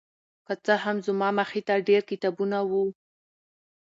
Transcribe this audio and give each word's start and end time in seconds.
که 0.45 0.53
څه 0.65 0.73
هم 0.83 0.97
زما 1.07 1.29
مخې 1.39 1.61
ته 1.67 1.73
ډېر 1.87 2.01
کتابونه 2.11 2.57
وو 2.69 2.85